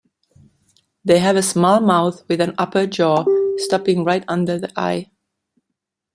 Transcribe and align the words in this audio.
They 1.05 1.19
have 1.19 1.35
a 1.35 1.43
small 1.43 1.79
mouth 1.79 2.27
with 2.27 2.41
an 2.41 2.55
upper 2.57 2.87
jaw 2.87 3.23
stopping 3.57 4.03
right 4.03 4.23
under 4.27 4.57
the 4.57 4.71
eye. 4.75 5.11